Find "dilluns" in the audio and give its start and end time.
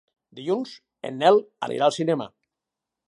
0.37-0.71